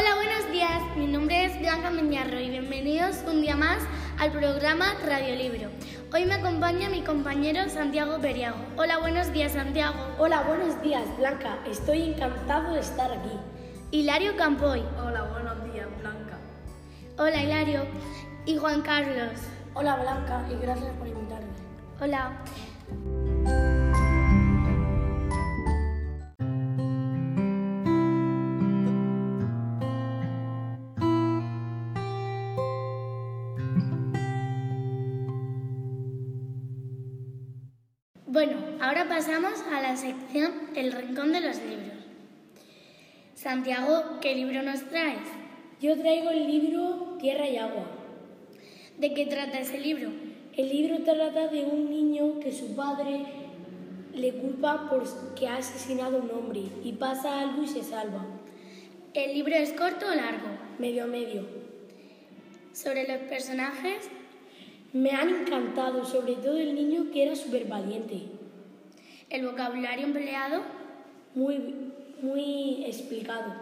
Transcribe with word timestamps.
Hola, 0.00 0.14
buenos 0.14 0.50
días. 0.50 0.80
Mi 0.96 1.06
nombre 1.06 1.44
es 1.44 1.60
Blanca 1.60 1.90
Meñarro 1.90 2.40
y 2.40 2.48
bienvenidos 2.48 3.22
un 3.28 3.42
día 3.42 3.54
más 3.54 3.82
al 4.18 4.32
programa 4.32 4.94
Radiolibro. 5.04 5.68
Hoy 6.10 6.24
me 6.24 6.36
acompaña 6.36 6.88
mi 6.88 7.02
compañero 7.02 7.68
Santiago 7.68 8.18
Periago. 8.18 8.56
Hola, 8.78 8.96
buenos 8.96 9.30
días, 9.30 9.52
Santiago. 9.52 9.94
Hola, 10.18 10.40
buenos 10.44 10.80
días, 10.80 11.04
Blanca. 11.18 11.58
Estoy 11.68 12.14
encantado 12.14 12.72
de 12.72 12.80
estar 12.80 13.12
aquí. 13.12 13.36
Hilario 13.90 14.34
Campoy. 14.38 14.82
Hola, 15.04 15.24
buenos 15.24 15.70
días, 15.70 15.86
Blanca. 16.00 16.38
Hola, 17.18 17.42
Hilario. 17.42 17.84
Y 18.46 18.56
Juan 18.56 18.80
Carlos. 18.80 19.38
Hola, 19.74 19.96
Blanca, 19.96 20.46
y 20.50 20.54
gracias 20.62 20.94
por 20.96 21.08
invitarme. 21.08 21.52
Hola. 22.00 23.69
Bueno, 38.32 38.58
ahora 38.80 39.08
pasamos 39.08 39.54
a 39.72 39.82
la 39.82 39.96
sección 39.96 40.52
El 40.76 40.92
Rincón 40.92 41.32
de 41.32 41.40
los 41.40 41.56
Libros. 41.56 41.98
Santiago, 43.34 44.20
¿qué 44.20 44.36
libro 44.36 44.62
nos 44.62 44.88
traes? 44.88 45.26
Yo 45.80 45.98
traigo 45.98 46.30
el 46.30 46.46
libro 46.46 47.16
Tierra 47.18 47.48
y 47.48 47.56
Agua. 47.56 47.90
¿De 48.98 49.14
qué 49.14 49.26
trata 49.26 49.58
ese 49.58 49.80
libro? 49.80 50.10
El 50.56 50.68
libro 50.68 51.02
trata 51.02 51.48
de 51.48 51.64
un 51.64 51.90
niño 51.90 52.38
que 52.38 52.52
su 52.52 52.76
padre 52.76 53.26
le 54.14 54.32
culpa 54.34 54.88
por 54.88 55.02
que 55.34 55.48
ha 55.48 55.56
asesinado 55.56 56.18
a 56.18 56.20
un 56.20 56.30
hombre 56.30 56.62
y 56.84 56.92
pasa 56.92 57.40
algo 57.40 57.64
y 57.64 57.66
se 57.66 57.82
salva. 57.82 58.24
¿El 59.12 59.34
libro 59.34 59.56
es 59.56 59.72
corto 59.72 60.06
o 60.06 60.14
largo? 60.14 60.46
Medio 60.78 61.02
a 61.02 61.08
medio. 61.08 61.48
¿Sobre 62.72 63.08
los 63.08 63.28
personajes? 63.28 64.08
Me 64.92 65.12
han 65.12 65.28
encantado, 65.28 66.04
sobre 66.04 66.34
todo 66.34 66.58
el 66.58 66.74
niño 66.74 67.10
que 67.12 67.22
era 67.22 67.36
súper 67.36 67.66
valiente. 67.66 68.22
¿El 69.28 69.46
vocabulario 69.46 70.06
empleado? 70.06 70.62
Muy, 71.34 71.58
muy 72.20 72.84
explicado. 72.84 73.54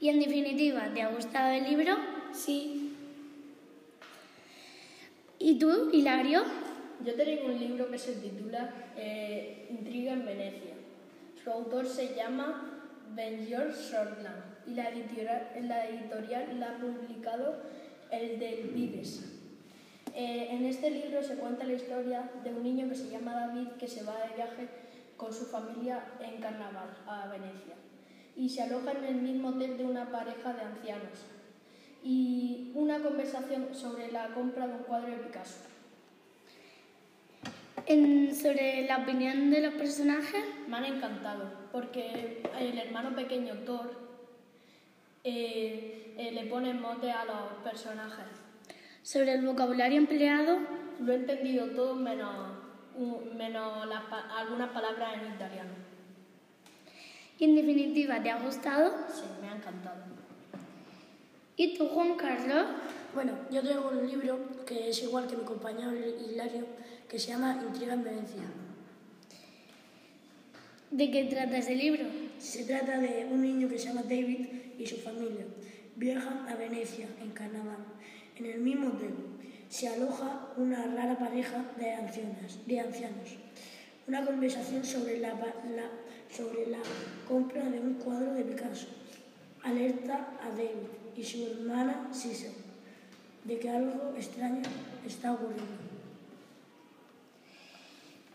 Y 0.00 0.08
en 0.08 0.18
definitiva, 0.18 0.90
¿te 0.92 1.02
ha 1.02 1.10
gustado 1.10 1.52
el 1.52 1.64
libro? 1.64 1.94
Sí. 2.32 2.96
¿Y 5.38 5.58
tú, 5.58 5.90
Hilario? 5.92 6.42
Yo 7.04 7.14
traigo 7.14 7.46
un 7.46 7.58
libro 7.60 7.88
que 7.90 7.98
se 7.98 8.14
titula 8.14 8.74
eh, 8.96 9.68
Intriga 9.70 10.14
en 10.14 10.26
Venecia. 10.26 10.74
Su 11.42 11.50
autor 11.50 11.86
se 11.86 12.14
llama 12.14 12.82
Ben-Georg 13.14 13.74
Sortland 13.74 14.42
y 14.66 14.74
la 14.74 14.88
editorial, 14.88 15.48
la 15.62 15.88
editorial 15.88 16.58
la 16.58 16.70
ha 16.70 16.78
publicado 16.78 17.56
el 18.10 18.38
del 18.40 18.70
Vives. 18.74 19.33
Eh, 20.14 20.48
en 20.50 20.64
este 20.64 20.90
libro 20.90 21.22
se 21.22 21.34
cuenta 21.34 21.64
la 21.64 21.72
historia 21.72 22.30
de 22.44 22.54
un 22.54 22.62
niño 22.62 22.88
que 22.88 22.94
se 22.94 23.10
llama 23.10 23.34
David 23.34 23.68
que 23.80 23.88
se 23.88 24.04
va 24.04 24.16
de 24.20 24.36
viaje 24.36 24.68
con 25.16 25.32
su 25.32 25.46
familia 25.46 26.04
en 26.20 26.40
carnaval 26.40 26.96
a 27.06 27.26
Venecia 27.26 27.74
y 28.36 28.48
se 28.48 28.62
aloja 28.62 28.92
en 28.92 29.04
el 29.04 29.16
mismo 29.16 29.48
hotel 29.48 29.76
de 29.76 29.84
una 29.84 30.10
pareja 30.10 30.52
de 30.52 30.62
ancianos 30.62 31.18
y 32.04 32.70
una 32.74 33.00
conversación 33.00 33.74
sobre 33.74 34.12
la 34.12 34.28
compra 34.34 34.68
de 34.68 34.74
un 34.74 34.82
cuadro 34.82 35.10
de 35.10 35.16
Picasso. 35.16 35.60
En, 37.86 38.34
sobre 38.34 38.86
la 38.86 38.98
opinión 38.98 39.50
de 39.50 39.60
los 39.62 39.74
personajes. 39.74 40.44
Me 40.68 40.76
han 40.76 40.84
encantado 40.84 41.50
porque 41.72 42.42
el 42.58 42.78
hermano 42.78 43.16
pequeño 43.16 43.54
Thor 43.64 43.90
eh, 45.24 46.14
eh, 46.16 46.32
le 46.32 46.44
pone 46.46 46.74
mote 46.74 47.10
a 47.10 47.24
los 47.24 47.62
personajes. 47.62 48.43
Sobre 49.04 49.34
el 49.34 49.46
vocabulario 49.46 49.98
empleado. 49.98 50.58
Lo 50.98 51.12
he 51.12 51.16
entendido 51.16 51.66
todo 51.66 51.94
menos, 51.94 52.34
menos 53.36 53.86
las, 53.86 54.02
algunas 54.36 54.70
palabras 54.70 55.22
en 55.22 55.34
italiano. 55.34 55.70
Y 57.38 57.44
en 57.44 57.54
definitiva, 57.54 58.22
¿te 58.22 58.30
ha 58.30 58.40
gustado? 58.40 58.94
Sí, 59.12 59.24
me 59.42 59.48
ha 59.48 59.56
encantado. 59.56 60.02
¿Y 61.56 61.76
tú, 61.76 61.88
Juan 61.88 62.16
Carlos? 62.16 62.66
Bueno, 63.14 63.32
yo 63.50 63.60
traigo 63.60 63.90
un 63.90 64.08
libro 64.08 64.38
que 64.64 64.88
es 64.88 65.02
igual 65.02 65.26
que 65.26 65.36
mi 65.36 65.44
compañero 65.44 65.92
Hilario, 65.94 66.66
que 67.06 67.18
se 67.18 67.28
llama 67.28 67.60
Intriga 67.62 67.92
en 67.92 68.04
Venecia. 68.04 68.42
¿De 70.90 71.10
qué 71.10 71.24
trata 71.24 71.58
ese 71.58 71.74
libro? 71.74 72.04
Se 72.38 72.64
trata 72.64 72.98
de 72.98 73.28
un 73.30 73.42
niño 73.42 73.68
que 73.68 73.78
se 73.78 73.88
llama 73.88 74.02
David 74.02 74.46
y 74.78 74.86
su 74.86 74.96
familia. 74.96 75.44
Viajan 75.96 76.48
a 76.48 76.54
Venecia 76.54 77.06
en 77.20 77.30
carnaval. 77.32 77.84
En 78.36 78.46
el 78.46 78.60
mismo 78.60 78.88
hotel 78.88 79.14
se 79.68 79.88
aloja 79.88 80.48
una 80.56 80.84
rara 80.86 81.18
pareja 81.18 81.64
de 81.76 81.92
ancianos. 81.92 82.58
De 82.66 82.80
ancianos. 82.80 83.36
Una 84.06 84.24
conversación 84.24 84.84
sobre 84.84 85.18
la, 85.18 85.30
la, 85.30 85.90
sobre 86.30 86.66
la 86.66 86.78
compra 87.26 87.64
de 87.64 87.80
un 87.80 87.94
cuadro 87.94 88.34
de 88.34 88.44
Picasso. 88.44 88.88
Alerta 89.62 90.28
a 90.42 90.50
David 90.50 90.88
y 91.16 91.24
su 91.24 91.46
hermana 91.46 92.08
Sisa 92.12 92.48
de 93.44 93.58
que 93.58 93.70
algo 93.70 94.14
extraño 94.16 94.62
está 95.06 95.32
ocurriendo. 95.32 95.84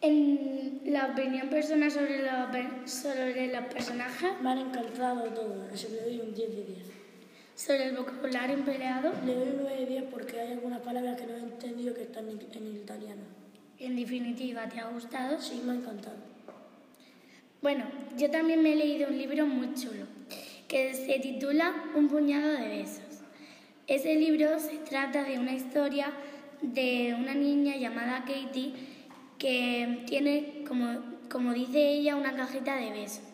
En 0.00 0.80
la 0.92 1.06
opinión 1.06 1.48
personal 1.48 1.90
sobre, 1.90 2.22
la, 2.22 2.50
sobre 2.86 3.52
los 3.52 3.64
personajes. 3.64 4.30
Me 4.42 4.50
han 4.50 4.58
encantado 4.58 5.24
todo, 5.30 5.76
se 5.76 5.88
le 5.90 6.02
doy 6.02 6.20
un 6.20 6.34
10 6.34 6.50
de 6.50 6.64
10. 6.64 6.97
Sobre 7.58 7.86
el 7.86 7.96
vocabulario 7.96 8.54
empleado. 8.54 9.12
Le 9.26 9.34
doy 9.34 9.48
un 9.48 9.62
9 9.62 9.80
de 9.80 9.86
10 9.86 10.04
porque 10.12 10.38
hay 10.38 10.52
algunas 10.52 10.80
palabras 10.80 11.20
que 11.20 11.26
no 11.26 11.34
he 11.34 11.40
entendido 11.40 11.92
que 11.92 12.02
están 12.02 12.28
en, 12.28 12.38
en 12.52 12.76
italiano. 12.76 13.22
En 13.80 13.96
definitiva, 13.96 14.68
¿te 14.68 14.78
ha 14.78 14.86
gustado? 14.86 15.40
Sí, 15.40 15.60
me 15.64 15.72
ha 15.72 15.74
encantado. 15.74 16.14
Bueno, 17.60 17.84
yo 18.16 18.30
también 18.30 18.62
me 18.62 18.74
he 18.74 18.76
leído 18.76 19.08
un 19.08 19.18
libro 19.18 19.44
muy 19.48 19.74
chulo 19.74 20.04
que 20.68 20.94
se 20.94 21.18
titula 21.18 21.74
Un 21.96 22.06
puñado 22.08 22.52
de 22.52 22.68
besos. 22.68 23.22
Ese 23.88 24.14
libro 24.14 24.60
se 24.60 24.76
trata 24.78 25.24
de 25.24 25.40
una 25.40 25.52
historia 25.52 26.12
de 26.62 27.16
una 27.18 27.34
niña 27.34 27.74
llamada 27.74 28.20
Katie 28.20 28.72
que 29.36 30.04
tiene, 30.06 30.62
como, 30.68 31.00
como 31.28 31.52
dice 31.54 31.88
ella, 31.88 32.14
una 32.14 32.36
cajita 32.36 32.76
de 32.76 32.92
besos. 32.92 33.27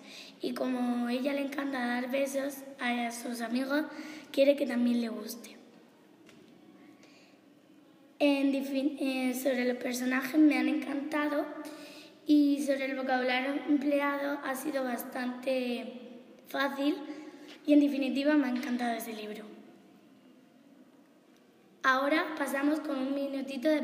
Y 0.45 0.53
como 0.53 1.09
ella 1.09 1.33
le 1.33 1.41
encanta 1.41 1.87
dar 1.87 2.11
besos 2.11 2.57
a 2.79 3.11
sus 3.11 3.41
amigos, 3.41 3.87
quiere 4.31 4.57
que 4.57 4.67
también 4.67 5.01
le 5.01 5.09
guste. 5.09 5.57
Eh, 8.19 9.41
sobre 9.43 9.65
los 9.65 9.79
personajes 9.79 10.39
me 10.39 10.59
han 10.59 10.69
encantado 10.69 11.47
y 12.27 12.63
sobre 12.67 12.85
el 12.85 12.97
vocabulario 12.97 13.55
empleado 13.71 14.39
ha 14.45 14.55
sido 14.55 14.85
bastante 14.85 16.21
fácil 16.49 16.95
y 17.67 17.73
en 17.73 17.81
definitiva 17.81 18.35
me 18.35 18.49
ha 18.49 18.51
encantado 18.51 18.95
ese 18.95 19.15
libro. 19.15 19.45
Ahora 21.83 22.35
pasamos 22.37 22.81
con 22.81 22.99
un 22.99 23.15
minutito 23.15 23.71
de 23.71 23.81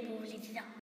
publicidad. 0.00 0.79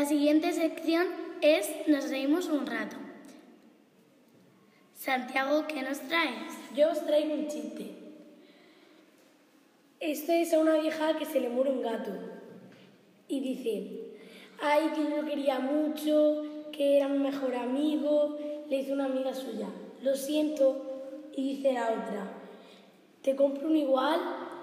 La 0.00 0.04
La 0.04 0.08
siguiente 0.08 0.50
sección 0.54 1.08
es 1.42 1.68
Nos 1.86 2.08
reímos 2.08 2.48
un 2.48 2.66
rato. 2.66 2.96
Santiago, 4.94 5.66
¿qué 5.68 5.82
nos 5.82 6.00
traes? 6.00 6.54
Yo 6.74 6.90
os 6.90 7.04
traigo 7.04 7.34
un 7.34 7.48
chiste. 7.48 7.90
Este 10.00 10.40
es 10.40 10.54
a 10.54 10.58
una 10.58 10.78
vieja 10.78 11.18
que 11.18 11.26
se 11.26 11.38
le 11.38 11.50
muere 11.50 11.72
un 11.72 11.82
gato. 11.82 12.12
Y 13.28 13.40
dice, 13.40 14.16
ay, 14.62 14.90
que 14.94 15.02
yo 15.02 15.20
lo 15.20 15.28
quería 15.28 15.58
mucho, 15.58 16.46
que 16.72 16.96
era 16.96 17.06
mi 17.06 17.18
mejor 17.18 17.54
amigo, 17.54 18.38
le 18.70 18.76
hizo 18.76 18.94
una 18.94 19.04
amiga 19.04 19.34
suya. 19.34 19.68
Lo 20.00 20.16
siento. 20.16 21.10
Y 21.36 21.56
dice 21.56 21.74
la 21.74 21.90
otra, 21.90 22.38
te 23.20 23.36
compro 23.36 23.68
un 23.68 23.76
igual. 23.76 24.18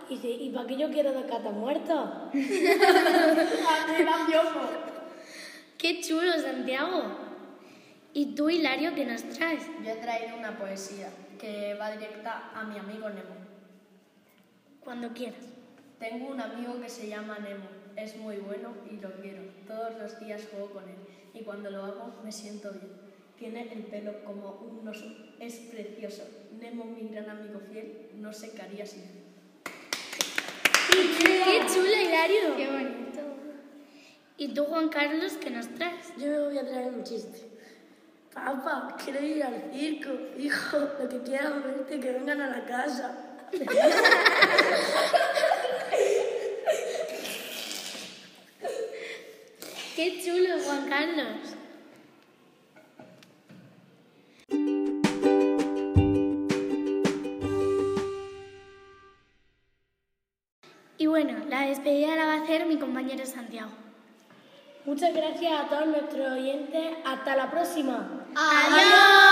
Y 0.09 0.15
dice, 0.15 0.29
¿y 0.29 0.49
para 0.49 0.65
qué 0.65 0.77
yo 0.77 0.89
quiero 0.89 1.11
de 1.11 1.27
cata 1.27 1.51
muerta? 1.51 2.31
¡Qué 5.77 6.01
chulo, 6.01 6.33
Santiago! 6.33 7.03
¿Y 8.13 8.33
tú, 8.33 8.49
Hilario, 8.49 8.95
qué 8.95 9.05
nos 9.05 9.23
traes? 9.29 9.63
Yo 9.83 9.91
he 9.91 9.95
traído 9.97 10.35
una 10.35 10.57
poesía 10.57 11.09
que 11.39 11.75
va 11.75 11.91
directa 11.91 12.51
a 12.55 12.63
mi 12.63 12.79
amigo 12.79 13.07
Nemo. 13.09 13.35
Cuando 14.79 15.13
quieras. 15.13 15.43
Tengo 15.99 16.29
un 16.29 16.41
amigo 16.41 16.81
que 16.81 16.89
se 16.89 17.07
llama 17.07 17.37
Nemo. 17.37 17.67
Es 17.95 18.15
muy 18.17 18.37
bueno 18.37 18.73
y 18.89 18.99
lo 18.99 19.11
quiero. 19.21 19.43
Todos 19.67 19.95
los 19.99 20.19
días 20.19 20.47
juego 20.49 20.71
con 20.71 20.83
él 20.89 20.95
y 21.35 21.43
cuando 21.43 21.69
lo 21.69 21.83
hago 21.83 22.21
me 22.23 22.31
siento 22.31 22.71
bien. 22.71 22.91
Tiene 23.37 23.71
el 23.71 23.83
pelo 23.83 24.23
como 24.23 24.53
un 24.53 24.87
oso. 24.87 25.05
Es 25.39 25.57
precioso. 25.57 26.23
Nemo, 26.59 26.85
mi 26.85 27.07
gran 27.09 27.29
amigo 27.29 27.59
fiel, 27.71 28.09
no 28.15 28.33
se 28.33 28.51
caería 28.51 28.85
sin 28.85 29.01
él. 29.01 29.23
¡Qué 30.89 31.61
chulo, 31.67 32.01
Hilario! 32.01 32.55
Qué 32.57 32.67
bonito. 32.67 33.06
¿Y 34.39 34.49
tú, 34.49 34.65
Juan 34.65 34.89
Carlos, 34.89 35.33
qué 35.41 35.49
nos 35.49 35.67
traes? 35.69 36.13
Yo 36.15 36.27
me 36.27 36.39
voy 36.39 36.59
a 36.59 36.67
traer 36.67 36.93
un 36.93 37.03
chiste. 37.03 37.49
Papá, 38.31 38.95
quiero 39.03 39.19
ir 39.25 39.43
al 39.43 39.71
circo. 39.73 40.11
Hijo, 40.37 40.77
lo 40.77 41.09
que 41.09 41.23
quieran 41.23 41.63
verte, 41.63 41.99
que 41.99 42.11
vengan 42.11 42.41
a 42.41 42.49
la 42.49 42.63
casa. 42.65 43.17
¡Qué 49.95 50.21
chulo, 50.23 50.59
Juan 50.63 50.87
Carlos! 50.87 51.55
Y 60.99 61.07
bueno, 61.07 61.43
la 61.49 61.61
despedida 61.61 62.15
la 62.15 62.27
va 62.27 62.33
a 62.33 62.43
hacer 62.43 62.67
mi 62.67 62.77
compañero 62.77 63.25
Santiago. 63.25 63.86
Muchas 64.87 65.13
gracias 65.13 65.51
a 65.51 65.67
todos 65.67 65.85
nuestros 65.87 66.31
oyentes. 66.31 66.95
Hasta 67.05 67.35
la 67.35 67.51
próxima. 67.51 68.07
¡Adiós! 68.33 69.26